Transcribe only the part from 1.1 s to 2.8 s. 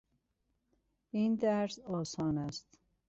این درس آسان است.